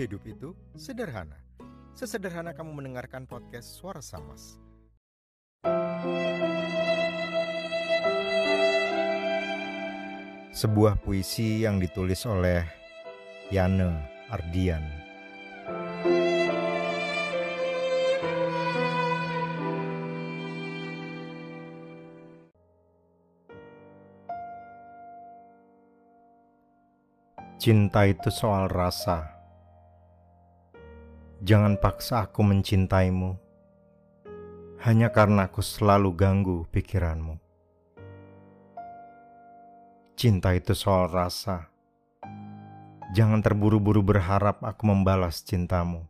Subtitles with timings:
[0.00, 1.36] Hidup itu sederhana.
[1.92, 4.56] Sesederhana kamu mendengarkan podcast Suara Samas.
[10.56, 12.64] Sebuah puisi yang ditulis oleh
[13.52, 14.80] Yane Ardian.
[27.60, 29.39] Cinta itu soal rasa.
[31.40, 33.32] Jangan paksa aku mencintaimu,
[34.84, 37.40] hanya karena aku selalu ganggu pikiranmu.
[40.20, 41.72] Cinta itu soal rasa.
[43.16, 46.04] Jangan terburu-buru berharap aku membalas cintamu,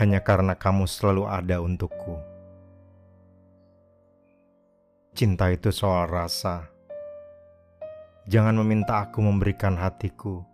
[0.00, 2.16] hanya karena kamu selalu ada untukku.
[5.12, 6.72] Cinta itu soal rasa
[8.28, 10.44] Jangan meminta aku memberikan hatiku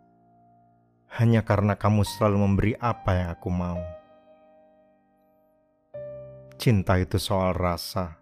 [1.15, 3.79] hanya karena kamu selalu memberi apa yang aku mau.
[6.59, 8.19] Cinta itu soal rasa.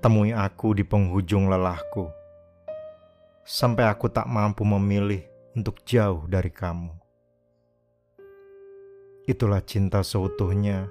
[0.00, 2.08] Temui aku di penghujung lelahku
[3.44, 6.92] sampai aku tak mampu memilih untuk jauh dari kamu.
[9.28, 10.88] Itulah cinta seutuhnya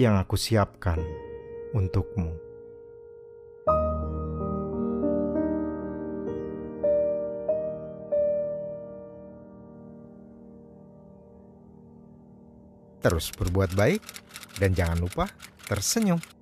[0.00, 1.04] yang aku siapkan
[1.76, 2.47] untukmu.
[12.98, 14.02] Terus berbuat baik
[14.58, 15.24] dan jangan lupa
[15.66, 16.37] tersenyum.